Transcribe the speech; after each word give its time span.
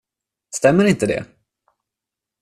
Stämmer 0.55 0.85
inte 0.87 1.05
det? 1.05 1.25